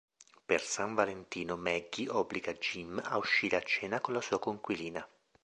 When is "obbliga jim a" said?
2.09-3.17